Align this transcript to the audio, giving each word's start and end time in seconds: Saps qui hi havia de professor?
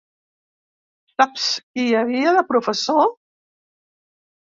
Saps 1.13 1.45
qui 1.61 1.87
hi 1.91 1.95
havia 2.01 2.35
de 2.41 2.45
professor? 2.51 3.09